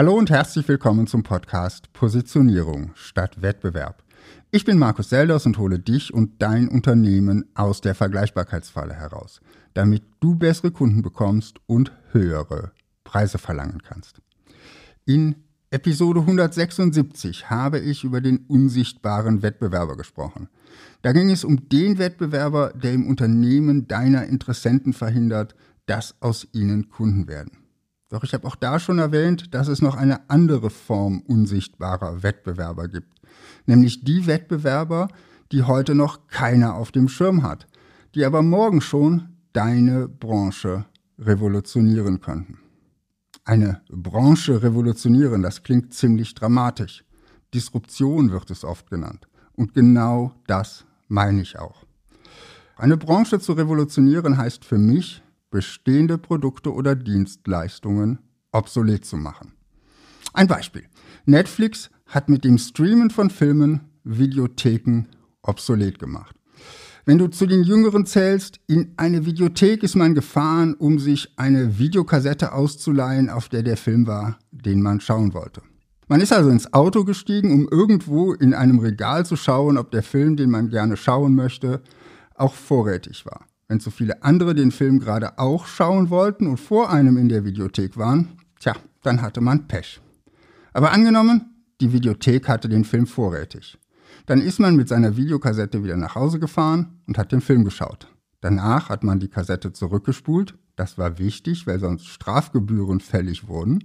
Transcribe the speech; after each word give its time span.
Hallo 0.00 0.14
und 0.14 0.30
herzlich 0.30 0.66
willkommen 0.66 1.06
zum 1.06 1.22
Podcast 1.22 1.92
Positionierung 1.92 2.92
statt 2.94 3.42
Wettbewerb. 3.42 4.02
Ich 4.50 4.64
bin 4.64 4.78
Markus 4.78 5.10
Selders 5.10 5.44
und 5.44 5.58
hole 5.58 5.78
dich 5.78 6.14
und 6.14 6.40
dein 6.40 6.68
Unternehmen 6.68 7.50
aus 7.52 7.82
der 7.82 7.94
Vergleichbarkeitsfalle 7.94 8.94
heraus, 8.94 9.42
damit 9.74 10.02
du 10.20 10.36
bessere 10.36 10.70
Kunden 10.70 11.02
bekommst 11.02 11.58
und 11.66 11.92
höhere 12.12 12.72
Preise 13.04 13.36
verlangen 13.36 13.82
kannst. 13.82 14.22
In 15.04 15.34
Episode 15.68 16.20
176 16.20 17.50
habe 17.50 17.78
ich 17.78 18.02
über 18.02 18.22
den 18.22 18.46
unsichtbaren 18.48 19.42
Wettbewerber 19.42 19.98
gesprochen. 19.98 20.48
Da 21.02 21.12
ging 21.12 21.30
es 21.30 21.44
um 21.44 21.68
den 21.68 21.98
Wettbewerber, 21.98 22.72
der 22.72 22.94
im 22.94 23.06
Unternehmen 23.06 23.86
deiner 23.86 24.24
Interessenten 24.24 24.94
verhindert, 24.94 25.54
dass 25.84 26.14
aus 26.22 26.48
ihnen 26.54 26.88
Kunden 26.88 27.28
werden. 27.28 27.59
Doch 28.10 28.24
ich 28.24 28.34
habe 28.34 28.46
auch 28.46 28.56
da 28.56 28.78
schon 28.78 28.98
erwähnt, 28.98 29.54
dass 29.54 29.68
es 29.68 29.80
noch 29.80 29.96
eine 29.96 30.28
andere 30.28 30.68
Form 30.68 31.20
unsichtbarer 31.20 32.22
Wettbewerber 32.22 32.88
gibt. 32.88 33.20
Nämlich 33.66 34.04
die 34.04 34.26
Wettbewerber, 34.26 35.08
die 35.52 35.62
heute 35.62 35.94
noch 35.94 36.26
keiner 36.26 36.74
auf 36.74 36.92
dem 36.92 37.08
Schirm 37.08 37.42
hat, 37.44 37.66
die 38.14 38.24
aber 38.24 38.42
morgen 38.42 38.80
schon 38.80 39.28
deine 39.52 40.08
Branche 40.08 40.84
revolutionieren 41.18 42.20
könnten. 42.20 42.58
Eine 43.44 43.80
Branche 43.88 44.62
revolutionieren, 44.62 45.42
das 45.42 45.62
klingt 45.62 45.94
ziemlich 45.94 46.34
dramatisch. 46.34 47.04
Disruption 47.54 48.32
wird 48.32 48.50
es 48.50 48.64
oft 48.64 48.90
genannt. 48.90 49.28
Und 49.54 49.74
genau 49.74 50.32
das 50.46 50.84
meine 51.08 51.42
ich 51.42 51.58
auch. 51.58 51.84
Eine 52.76 52.96
Branche 52.96 53.38
zu 53.40 53.52
revolutionieren 53.52 54.36
heißt 54.36 54.64
für 54.64 54.78
mich, 54.78 55.22
bestehende 55.50 56.18
Produkte 56.18 56.72
oder 56.72 56.94
Dienstleistungen 56.94 58.18
obsolet 58.52 59.04
zu 59.04 59.16
machen. 59.16 59.52
Ein 60.32 60.46
Beispiel. 60.46 60.84
Netflix 61.24 61.90
hat 62.06 62.28
mit 62.28 62.44
dem 62.44 62.58
Streamen 62.58 63.10
von 63.10 63.30
Filmen 63.30 63.80
Videotheken 64.04 65.04
obsolet 65.42 65.98
gemacht. 65.98 66.36
Wenn 67.04 67.18
du 67.18 67.28
zu 67.28 67.46
den 67.46 67.64
Jüngeren 67.64 68.06
zählst, 68.06 68.60
in 68.66 68.92
eine 68.96 69.24
Videothek 69.24 69.82
ist 69.82 69.96
man 69.96 70.14
gefahren, 70.14 70.74
um 70.74 70.98
sich 70.98 71.32
eine 71.36 71.78
Videokassette 71.78 72.52
auszuleihen, 72.52 73.30
auf 73.30 73.48
der 73.48 73.62
der 73.62 73.76
Film 73.76 74.06
war, 74.06 74.38
den 74.50 74.82
man 74.82 75.00
schauen 75.00 75.32
wollte. 75.34 75.62
Man 76.08 76.20
ist 76.20 76.32
also 76.32 76.50
ins 76.50 76.72
Auto 76.72 77.04
gestiegen, 77.04 77.52
um 77.52 77.68
irgendwo 77.70 78.32
in 78.32 78.52
einem 78.52 78.80
Regal 78.80 79.24
zu 79.24 79.36
schauen, 79.36 79.78
ob 79.78 79.90
der 79.90 80.02
Film, 80.02 80.36
den 80.36 80.50
man 80.50 80.68
gerne 80.68 80.96
schauen 80.96 81.34
möchte, 81.34 81.82
auch 82.34 82.54
vorrätig 82.54 83.24
war. 83.26 83.46
Wenn 83.70 83.78
zu 83.78 83.92
viele 83.92 84.24
andere 84.24 84.56
den 84.56 84.72
Film 84.72 84.98
gerade 84.98 85.38
auch 85.38 85.64
schauen 85.64 86.10
wollten 86.10 86.48
und 86.48 86.56
vor 86.56 86.90
einem 86.90 87.16
in 87.16 87.28
der 87.28 87.44
Videothek 87.44 87.96
waren, 87.96 88.30
tja, 88.58 88.74
dann 89.04 89.22
hatte 89.22 89.40
man 89.40 89.68
Pech. 89.68 90.00
Aber 90.72 90.90
angenommen, 90.90 91.54
die 91.80 91.92
Videothek 91.92 92.48
hatte 92.48 92.68
den 92.68 92.84
Film 92.84 93.06
vorrätig. 93.06 93.78
Dann 94.26 94.40
ist 94.40 94.58
man 94.58 94.74
mit 94.74 94.88
seiner 94.88 95.16
Videokassette 95.16 95.84
wieder 95.84 95.96
nach 95.96 96.16
Hause 96.16 96.40
gefahren 96.40 97.00
und 97.06 97.16
hat 97.16 97.30
den 97.30 97.40
Film 97.40 97.64
geschaut. 97.64 98.08
Danach 98.40 98.88
hat 98.88 99.04
man 99.04 99.20
die 99.20 99.28
Kassette 99.28 99.72
zurückgespult, 99.72 100.58
das 100.74 100.98
war 100.98 101.20
wichtig, 101.20 101.68
weil 101.68 101.78
sonst 101.78 102.08
Strafgebühren 102.08 102.98
fällig 102.98 103.46
wurden, 103.46 103.84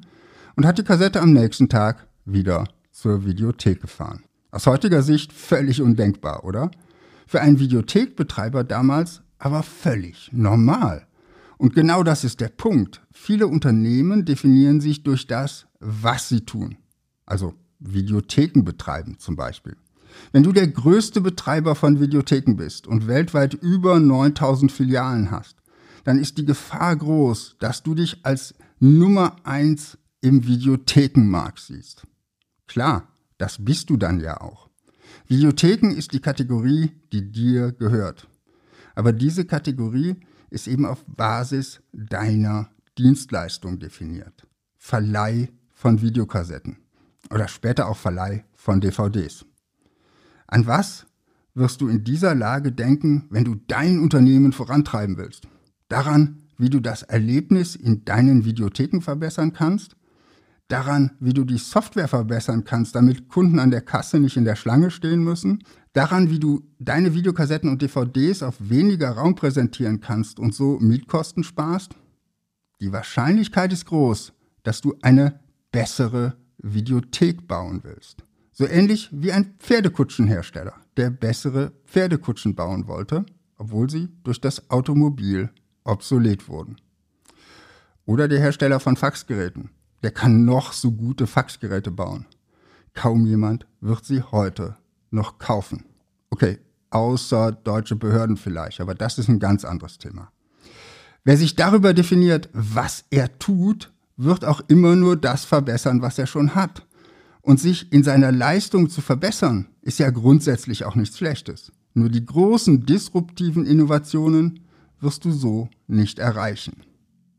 und 0.56 0.66
hat 0.66 0.80
die 0.80 0.84
Kassette 0.84 1.22
am 1.22 1.32
nächsten 1.32 1.70
Tag 1.70 2.08
wieder 2.26 2.64
zur 2.90 3.24
Videothek 3.24 3.82
gefahren. 3.82 4.24
Aus 4.50 4.66
heutiger 4.66 5.04
Sicht 5.04 5.32
völlig 5.32 5.80
undenkbar, 5.80 6.44
oder? 6.44 6.72
Für 7.28 7.42
einen 7.42 7.60
Videothekbetreiber 7.60 8.64
damals 8.64 9.22
aber 9.38 9.64
völlig 9.64 10.30
normal. 10.32 11.08
Und 11.58 11.74
genau 11.74 12.04
das 12.04 12.24
ist 12.24 12.42
der 12.42 12.50
Punkt. 12.50 13.02
Viele 13.12 13.48
Unternehmen 13.48 14.26
definieren 14.26 14.82
sich 14.82 15.04
durch 15.04 15.28
das, 15.28 15.68
was 15.80 16.30
sie 16.30 16.42
tun. 16.42 16.78
Also 17.26 17.54
Videotheken 17.80 18.64
betreiben 18.64 19.18
zum 19.20 19.36
Beispiel. 19.36 19.76
Wenn 20.32 20.44
du 20.44 20.52
der 20.52 20.68
größte 20.68 21.22
Betreiber 21.22 21.76
von 21.76 22.00
Videotheken 22.00 22.56
bist 22.56 22.88
und 22.88 23.08
weltweit 23.08 23.54
über 23.54 24.00
9000 24.00 24.72
Filialen 24.72 25.32
hast, 25.32 25.58
dann 26.04 26.20
ist 26.20 26.38
die 26.38 26.46
Gefahr 26.46 26.96
groß, 26.96 27.56
dass 27.60 27.84
du 27.84 27.96
dich 27.96 28.26
als 28.26 28.54
Nummer 28.80 29.38
eins 29.44 29.98
im 30.22 30.46
Videothekenmarkt 30.46 31.60
siehst. 31.60 32.06
Klar, 32.68 33.08
das 33.38 33.64
bist 33.64 33.90
du 33.90 33.98
dann 33.98 34.20
ja 34.20 34.42
auch. 34.42 34.70
Videotheken 35.28 35.92
ist 35.92 36.14
die 36.14 36.20
Kategorie, 36.20 36.92
die 37.12 37.32
dir 37.32 37.72
gehört. 37.72 38.28
Aber 38.96 39.12
diese 39.14 39.46
Kategorie 39.46 40.16
ist 40.50 40.68
eben 40.68 40.86
auf 40.86 41.06
Basis 41.06 41.82
deiner 41.92 42.70
Dienstleistung 42.98 43.80
definiert. 43.80 44.48
Verleih 44.78 45.50
von 45.74 46.02
Videokassetten 46.02 46.78
oder 47.32 47.48
später 47.48 47.88
auch 47.88 47.98
Verleih 47.98 48.46
von 48.54 48.82
DVDs. 48.82 49.46
An 50.48 50.66
was 50.66 51.06
wirst 51.54 51.82
du 51.82 51.88
in 51.88 52.04
dieser 52.04 52.36
Lage 52.36 52.72
denken, 52.72 53.28
wenn 53.30 53.46
du 53.46 53.56
dein 53.68 54.00
Unternehmen 54.00 54.52
vorantreiben 54.52 55.18
willst? 55.18 55.48
Daran, 55.88 56.42
wie 56.58 56.70
du 56.70 56.80
das 56.80 57.04
Erlebnis 57.04 57.76
in 57.76 58.06
deinen 58.06 58.46
Videotheken 58.46 59.02
verbessern 59.02 59.54
kannst? 59.54 59.96
Daran, 60.68 61.12
wie 61.20 61.34
du 61.34 61.44
die 61.44 61.58
Software 61.58 62.08
verbessern 62.08 62.64
kannst, 62.64 62.96
damit 62.96 63.30
Kunden 63.30 63.60
an 63.60 63.72
der 63.72 63.82
Kasse 63.82 64.20
nicht 64.20 64.38
in 64.38 64.46
der 64.46 64.56
Schlange 64.56 64.90
stehen 64.90 65.24
müssen? 65.24 65.64
Daran, 65.96 66.30
wie 66.30 66.40
du 66.40 66.62
deine 66.78 67.14
Videokassetten 67.14 67.70
und 67.70 67.82
DVDs 67.82 68.44
auf 68.44 68.56
weniger 68.60 69.12
Raum 69.12 69.34
präsentieren 69.36 70.02
kannst 70.02 70.40
und 70.40 70.54
so 70.54 70.78
Mietkosten 70.80 71.44
sparst? 71.44 71.96
Die 72.82 72.92
Wahrscheinlichkeit 72.92 73.72
ist 73.72 73.86
groß, 73.86 74.34
dass 74.64 74.82
du 74.82 74.96
eine 75.02 75.40
bessere 75.72 76.36
Videothek 76.58 77.48
bauen 77.48 77.82
willst. 77.84 78.24
So 78.52 78.68
ähnlich 78.68 79.10
wie 79.12 79.32
ein 79.32 79.56
Pferdekutschenhersteller, 79.60 80.74
der 80.98 81.10
bessere 81.10 81.72
Pferdekutschen 81.86 82.56
bauen 82.56 82.88
wollte, 82.88 83.26
obwohl 83.58 83.90
sie 83.90 84.10
durch 84.24 84.42
das 84.42 84.70
Automobil 84.70 85.50
obsolet 85.86 86.50
wurden. 86.50 86.78
Oder 88.06 88.28
der 88.28 88.40
Hersteller 88.40 88.80
von 88.80 88.98
Faxgeräten, 88.98 89.70
der 90.04 90.12
kann 90.12 90.46
noch 90.46 90.74
so 90.74 90.92
gute 90.92 91.26
Faxgeräte 91.26 91.92
bauen. 91.92 92.26
Kaum 92.94 93.26
jemand 93.26 93.66
wird 93.82 94.06
sie 94.06 94.22
heute 94.22 94.78
noch 95.16 95.40
kaufen. 95.40 95.86
Okay, 96.30 96.60
außer 96.92 97.52
deutsche 97.52 97.96
Behörden 97.96 98.38
vielleicht, 98.38 98.80
aber 98.82 98.94
das 98.94 99.18
ist 99.18 99.28
ein 99.28 99.40
ganz 99.40 99.66
anderes 99.66 99.98
Thema. 99.98 100.32
Wer 101.24 101.38
sich 101.38 101.56
darüber 101.56 101.94
definiert, 101.94 102.50
was 102.54 103.06
er 103.10 103.40
tut, 103.40 103.92
wird 104.18 104.46
auch 104.46 104.62
immer 104.68 104.96
nur 104.96 105.18
das 105.18 105.44
verbessern, 105.44 106.02
was 106.02 106.20
er 106.20 106.28
schon 106.28 106.56
hat. 106.56 106.86
Und 107.42 107.60
sich 107.60 107.92
in 107.92 108.04
seiner 108.04 108.32
Leistung 108.32 108.90
zu 108.90 109.02
verbessern, 109.02 109.68
ist 109.82 110.00
ja 110.00 110.10
grundsätzlich 110.10 110.86
auch 110.86 110.96
nichts 110.96 111.18
Schlechtes. 111.18 111.72
Nur 111.94 112.10
die 112.10 112.26
großen 112.26 112.86
disruptiven 112.86 113.66
Innovationen 113.66 114.62
wirst 115.00 115.26
du 115.26 115.32
so 115.32 115.70
nicht 115.88 116.20
erreichen. 116.20 116.84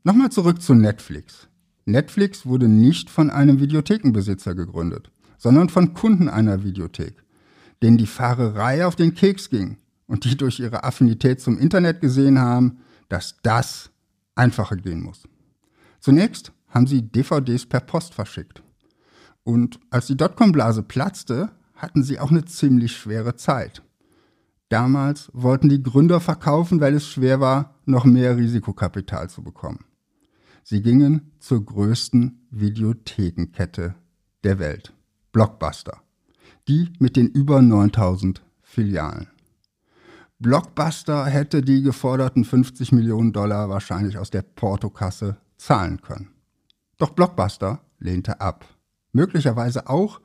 Nochmal 0.03 0.31
zurück 0.31 0.61
zu 0.61 0.73
Netflix. 0.73 1.47
Netflix 1.85 2.45
wurde 2.45 2.67
nicht 2.67 3.09
von 3.09 3.29
einem 3.29 3.59
Videothekenbesitzer 3.59 4.55
gegründet, 4.55 5.11
sondern 5.37 5.69
von 5.69 5.93
Kunden 5.93 6.29
einer 6.29 6.63
Videothek 6.63 7.23
denen 7.81 7.97
die 7.97 8.07
Fahrerei 8.07 8.85
auf 8.85 8.95
den 8.95 9.13
Keks 9.13 9.49
ging 9.49 9.77
und 10.07 10.23
die 10.23 10.37
durch 10.37 10.59
ihre 10.59 10.83
Affinität 10.83 11.41
zum 11.41 11.57
Internet 11.57 12.01
gesehen 12.01 12.39
haben, 12.39 12.79
dass 13.09 13.37
das 13.43 13.91
einfacher 14.35 14.77
gehen 14.77 15.01
muss. 15.01 15.27
Zunächst 15.99 16.51
haben 16.69 16.87
sie 16.87 17.01
DVDs 17.01 17.65
per 17.65 17.81
Post 17.81 18.13
verschickt. 18.13 18.63
Und 19.43 19.79
als 19.89 20.07
die 20.07 20.17
Dotcom-Blase 20.17 20.83
platzte, 20.83 21.51
hatten 21.75 22.03
sie 22.03 22.19
auch 22.19 22.31
eine 22.31 22.45
ziemlich 22.45 22.97
schwere 22.97 23.35
Zeit. 23.35 23.81
Damals 24.69 25.29
wollten 25.33 25.69
die 25.69 25.81
Gründer 25.81 26.19
verkaufen, 26.19 26.81
weil 26.81 26.95
es 26.95 27.07
schwer 27.07 27.39
war, 27.39 27.75
noch 27.85 28.03
mehr 28.03 28.35
Risikokapital 28.35 29.29
zu 29.29 29.43
bekommen. 29.43 29.85
Sie 30.63 30.81
gingen 30.81 31.31
zur 31.39 31.63
größten 31.63 32.47
Videothekenkette 32.51 33.95
der 34.43 34.59
Welt, 34.59 34.93
Blockbuster 35.31 36.01
die 36.67 36.91
mit 36.99 37.15
den 37.15 37.27
über 37.27 37.61
9000 37.61 38.43
Filialen. 38.61 39.27
Blockbuster 40.39 41.25
hätte 41.25 41.61
die 41.61 41.81
geforderten 41.81 42.45
50 42.45 42.91
Millionen 42.91 43.33
Dollar 43.33 43.69
wahrscheinlich 43.69 44.17
aus 44.17 44.29
der 44.29 44.43
Portokasse 44.43 45.37
zahlen 45.57 46.01
können. 46.01 46.29
Doch 46.97 47.11
Blockbuster 47.11 47.81
lehnte 47.99 48.39
ab. 48.41 48.65
Möglicherweise 49.13 49.89
auch, 49.89 50.21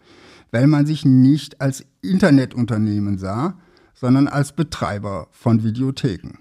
weil 0.50 0.66
man 0.66 0.84
sich 0.84 1.04
nicht 1.04 1.60
als 1.60 1.86
Internetunternehmen 2.02 3.16
sah, 3.16 3.58
sondern 3.94 4.28
als 4.28 4.52
Betreiber 4.52 5.28
von 5.30 5.62
Videotheken. 5.62 6.38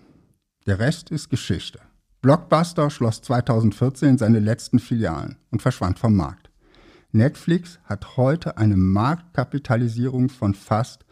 Der 0.66 0.80
Rest 0.80 1.12
ist 1.12 1.30
Geschichte. 1.30 1.80
Blockbuster 2.22 2.90
schloss 2.90 3.22
2014 3.22 4.18
seine 4.18 4.40
letzten 4.40 4.80
Filialen 4.80 5.38
und 5.50 5.62
verschwand 5.62 5.98
vom 5.98 6.16
Markt. 6.16 6.41
Netflix 7.14 7.80
hat 7.84 8.16
heute 8.16 8.58
eine 8.58 8.78
Marktkapitalisierung 8.78 10.30
von 10.30 10.54
fast 10.54 11.04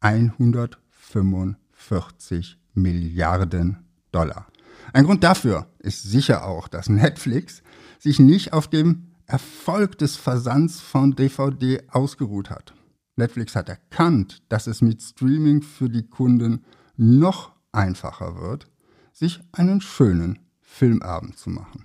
145 0.00 2.58
Milliarden 2.74 3.84
Dollar. 4.12 4.46
Ein 4.92 5.04
Grund 5.04 5.22
dafür 5.22 5.66
ist 5.78 6.02
sicher 6.02 6.46
auch, 6.46 6.68
dass 6.68 6.88
Netflix 6.88 7.62
sich 7.98 8.18
nicht 8.18 8.54
auf 8.54 8.68
dem 8.68 9.08
Erfolg 9.26 9.98
des 9.98 10.16
Versands 10.16 10.80
von 10.80 11.14
DVD 11.14 11.82
ausgeruht 11.90 12.48
hat. 12.50 12.72
Netflix 13.16 13.54
hat 13.54 13.68
erkannt, 13.68 14.42
dass 14.48 14.66
es 14.66 14.80
mit 14.80 15.02
Streaming 15.02 15.60
für 15.62 15.90
die 15.90 16.08
Kunden 16.08 16.64
noch 16.96 17.52
einfacher 17.72 18.40
wird, 18.40 18.70
sich 19.12 19.40
einen 19.52 19.82
schönen 19.82 20.38
Filmabend 20.60 21.38
zu 21.38 21.50
machen. 21.50 21.84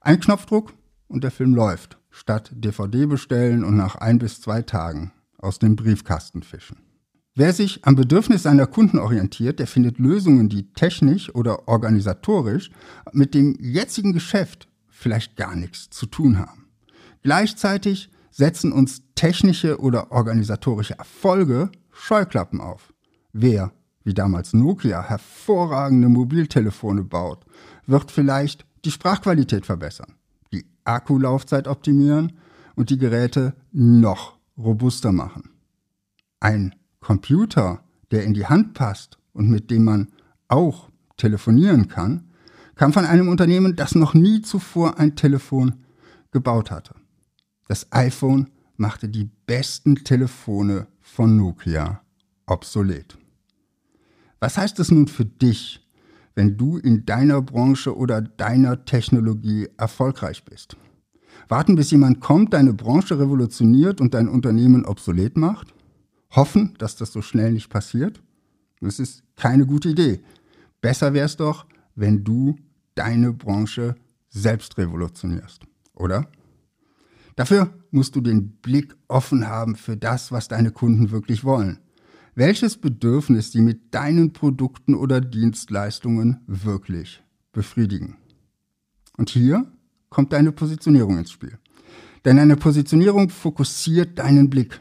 Ein 0.00 0.20
Knopfdruck 0.20 0.74
und 1.08 1.24
der 1.24 1.30
Film 1.30 1.54
läuft, 1.54 1.98
statt 2.14 2.52
DVD 2.54 3.06
bestellen 3.06 3.64
und 3.64 3.76
nach 3.76 3.96
ein 3.96 4.18
bis 4.18 4.40
zwei 4.40 4.62
Tagen 4.62 5.12
aus 5.36 5.58
dem 5.58 5.74
Briefkasten 5.74 6.42
fischen. 6.42 6.78
Wer 7.34 7.52
sich 7.52 7.84
am 7.84 7.96
Bedürfnis 7.96 8.44
seiner 8.44 8.68
Kunden 8.68 8.98
orientiert, 8.98 9.58
der 9.58 9.66
findet 9.66 9.98
Lösungen, 9.98 10.48
die 10.48 10.72
technisch 10.72 11.34
oder 11.34 11.66
organisatorisch 11.66 12.70
mit 13.12 13.34
dem 13.34 13.56
jetzigen 13.58 14.12
Geschäft 14.12 14.68
vielleicht 14.88 15.36
gar 15.36 15.56
nichts 15.56 15.90
zu 15.90 16.06
tun 16.06 16.38
haben. 16.38 16.68
Gleichzeitig 17.22 18.10
setzen 18.30 18.70
uns 18.70 19.02
technische 19.16 19.80
oder 19.80 20.12
organisatorische 20.12 20.96
Erfolge 20.96 21.70
Scheuklappen 21.90 22.60
auf. 22.60 22.92
Wer, 23.32 23.72
wie 24.04 24.14
damals 24.14 24.52
Nokia, 24.52 25.02
hervorragende 25.02 26.08
Mobiltelefone 26.08 27.02
baut, 27.02 27.44
wird 27.86 28.12
vielleicht 28.12 28.64
die 28.84 28.92
Sprachqualität 28.92 29.66
verbessern, 29.66 30.14
Akkulaufzeit 30.84 31.68
optimieren 31.68 32.32
und 32.74 32.90
die 32.90 32.98
Geräte 32.98 33.54
noch 33.72 34.38
robuster 34.56 35.12
machen. 35.12 35.50
Ein 36.40 36.74
Computer, 37.00 37.82
der 38.10 38.24
in 38.24 38.34
die 38.34 38.46
Hand 38.46 38.74
passt 38.74 39.18
und 39.32 39.48
mit 39.48 39.70
dem 39.70 39.84
man 39.84 40.08
auch 40.48 40.90
telefonieren 41.16 41.88
kann, 41.88 42.30
kam 42.74 42.92
von 42.92 43.04
einem 43.04 43.28
Unternehmen, 43.28 43.76
das 43.76 43.94
noch 43.94 44.14
nie 44.14 44.42
zuvor 44.42 44.98
ein 44.98 45.16
Telefon 45.16 45.84
gebaut 46.30 46.70
hatte. 46.70 46.94
Das 47.68 47.90
iPhone 47.92 48.50
machte 48.76 49.08
die 49.08 49.30
besten 49.46 49.96
Telefone 49.96 50.86
von 51.00 51.36
Nokia 51.36 52.00
obsolet. 52.46 53.16
Was 54.40 54.58
heißt 54.58 54.78
es 54.80 54.90
nun 54.90 55.06
für 55.06 55.24
dich, 55.24 55.83
wenn 56.34 56.56
du 56.56 56.78
in 56.78 57.06
deiner 57.06 57.42
Branche 57.42 57.96
oder 57.96 58.20
deiner 58.20 58.84
Technologie 58.84 59.68
erfolgreich 59.76 60.44
bist? 60.44 60.76
Warten, 61.48 61.76
bis 61.76 61.90
jemand 61.90 62.20
kommt, 62.20 62.54
deine 62.54 62.72
Branche 62.72 63.18
revolutioniert 63.18 64.00
und 64.00 64.14
dein 64.14 64.28
Unternehmen 64.28 64.84
obsolet 64.84 65.36
macht? 65.36 65.74
hoffen, 66.36 66.74
dass 66.78 66.96
das 66.96 67.12
so 67.12 67.22
schnell 67.22 67.52
nicht 67.52 67.68
passiert. 67.68 68.22
Das 68.80 68.98
ist 68.98 69.22
keine 69.36 69.66
gute 69.66 69.90
Idee. 69.90 70.20
Besser 70.80 71.14
wäre 71.14 71.26
es 71.26 71.36
doch, 71.36 71.66
wenn 71.94 72.24
du 72.24 72.56
deine 72.94 73.32
Branche 73.32 73.94
selbst 74.28 74.76
revolutionierst, 74.78 75.62
oder? 75.94 76.28
Dafür 77.36 77.72
musst 77.90 78.14
du 78.14 78.20
den 78.20 78.56
Blick 78.58 78.94
offen 79.08 79.48
haben 79.48 79.76
für 79.76 79.96
das, 79.96 80.30
was 80.30 80.48
deine 80.48 80.70
Kunden 80.70 81.10
wirklich 81.10 81.44
wollen. 81.44 81.78
Welches 82.36 82.76
Bedürfnis 82.76 83.52
sie 83.52 83.60
mit 83.60 83.94
deinen 83.94 84.32
Produkten 84.32 84.94
oder 84.94 85.20
Dienstleistungen 85.20 86.40
wirklich 86.46 87.22
befriedigen. 87.52 88.16
Und 89.16 89.30
hier 89.30 89.70
kommt 90.10 90.32
deine 90.32 90.50
Positionierung 90.50 91.18
ins 91.18 91.30
Spiel. 91.30 91.58
Denn 92.24 92.38
eine 92.38 92.56
Positionierung 92.56 93.30
fokussiert 93.30 94.18
deinen 94.18 94.50
Blick. 94.50 94.80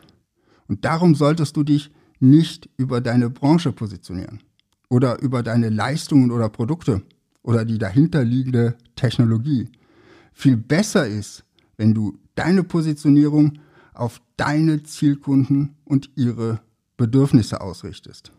Und 0.67 0.83
darum 0.83 1.13
solltest 1.13 1.55
du 1.55 1.63
dich 1.63 1.91
nicht 2.19 2.69
über 2.77 3.01
deine 3.01 3.29
Branche 3.29 3.71
positionieren 3.71 4.41
oder 4.89 5.21
über 5.21 5.43
deine 5.43 5.69
Leistungen 5.69 6.31
oder 6.31 6.49
Produkte 6.49 7.03
oder 7.43 7.65
die 7.65 7.77
dahinterliegende 7.77 8.77
Technologie. 8.95 9.69
Viel 10.31 10.57
besser 10.57 11.05
ist, 11.05 11.43
wenn 11.77 11.93
du 11.93 12.17
deine 12.33 12.63
Positionierung 12.63 13.59
auf 13.93 14.21
deine 14.37 14.81
Zielkunden 14.83 15.75
und 15.83 16.09
ihre 16.15 16.61
Bedürfnisse 16.97 17.61
ausrichtest. 17.61 18.31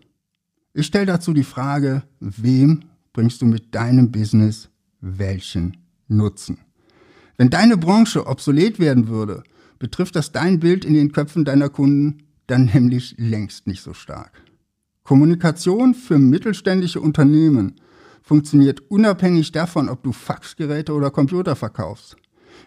Ich 0.72 0.86
stelle 0.86 1.06
dazu 1.06 1.32
die 1.32 1.44
Frage, 1.44 2.02
wem 2.20 2.84
bringst 3.12 3.42
du 3.42 3.46
mit 3.46 3.74
deinem 3.74 4.10
Business 4.10 4.68
welchen 5.00 5.76
Nutzen? 6.08 6.58
Wenn 7.36 7.50
deine 7.50 7.76
Branche 7.76 8.26
obsolet 8.26 8.78
werden 8.78 9.08
würde, 9.08 9.42
betrifft 9.78 10.16
das 10.16 10.32
dein 10.32 10.60
Bild 10.60 10.84
in 10.84 10.94
den 10.94 11.12
Köpfen 11.12 11.44
deiner 11.44 11.68
Kunden 11.68 12.24
dann 12.46 12.66
nämlich 12.66 13.14
längst 13.18 13.66
nicht 13.66 13.82
so 13.82 13.94
stark. 13.94 14.42
Kommunikation 15.02 15.94
für 15.94 16.18
mittelständische 16.18 17.00
Unternehmen 17.00 17.76
funktioniert 18.22 18.90
unabhängig 18.90 19.52
davon, 19.52 19.88
ob 19.88 20.02
du 20.02 20.12
Faxgeräte 20.12 20.94
oder 20.94 21.10
Computer 21.10 21.56
verkaufst. 21.56 22.16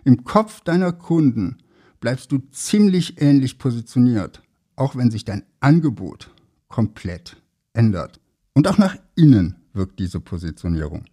Im 0.03 0.23
Kopf 0.23 0.61
deiner 0.61 0.91
Kunden 0.91 1.57
bleibst 1.99 2.31
du 2.31 2.39
ziemlich 2.51 3.21
ähnlich 3.21 3.57
positioniert, 3.57 4.41
auch 4.77 4.95
wenn 4.95 5.11
sich 5.11 5.25
dein 5.25 5.43
Angebot 5.59 6.31
komplett 6.69 7.35
ändert. 7.73 8.21
Und 8.53 8.67
auch 8.67 8.77
nach 8.77 8.95
innen 9.15 9.55
wirkt 9.73 9.99
diese 9.99 10.21
Positionierung. 10.21 11.05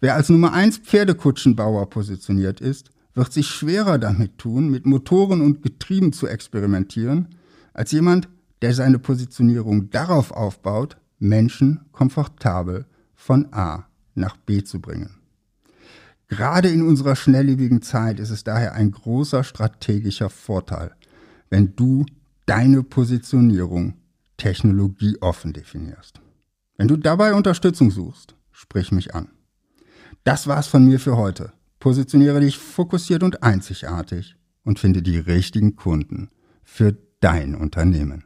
Wer 0.00 0.14
als 0.14 0.30
Nummer 0.30 0.52
1 0.52 0.78
Pferdekutschenbauer 0.78 1.90
positioniert 1.90 2.60
ist, 2.60 2.90
wird 3.14 3.32
sich 3.32 3.48
schwerer 3.48 3.98
damit 3.98 4.38
tun, 4.38 4.70
mit 4.70 4.86
Motoren 4.86 5.40
und 5.40 5.62
Getrieben 5.62 6.12
zu 6.12 6.26
experimentieren, 6.26 7.28
als 7.74 7.92
jemand, 7.92 8.28
der 8.62 8.74
seine 8.74 8.98
Positionierung 8.98 9.90
darauf 9.90 10.30
aufbaut, 10.30 10.96
Menschen 11.18 11.80
komfortabel 11.92 12.86
von 13.14 13.52
A 13.52 13.86
nach 14.14 14.36
B 14.36 14.62
zu 14.62 14.80
bringen. 14.80 15.18
Gerade 16.28 16.68
in 16.68 16.82
unserer 16.82 17.16
schnelllebigen 17.16 17.82
Zeit 17.82 18.20
ist 18.20 18.30
es 18.30 18.44
daher 18.44 18.74
ein 18.74 18.92
großer 18.92 19.42
strategischer 19.42 20.30
Vorteil, 20.30 20.92
wenn 21.50 21.74
du 21.74 22.04
deine 22.48 22.82
Positionierung 22.82 23.94
technologieoffen 24.38 25.52
definierst. 25.52 26.20
Wenn 26.76 26.88
du 26.88 26.96
dabei 26.96 27.34
Unterstützung 27.34 27.90
suchst, 27.90 28.36
sprich 28.52 28.90
mich 28.90 29.14
an. 29.14 29.28
Das 30.24 30.46
war's 30.46 30.66
von 30.66 30.84
mir 30.84 30.98
für 30.98 31.16
heute. 31.16 31.52
Positioniere 31.78 32.40
dich 32.40 32.56
fokussiert 32.56 33.22
und 33.22 33.42
einzigartig 33.42 34.36
und 34.64 34.78
finde 34.78 35.02
die 35.02 35.18
richtigen 35.18 35.76
Kunden 35.76 36.30
für 36.64 36.96
dein 37.20 37.54
Unternehmen. 37.54 38.24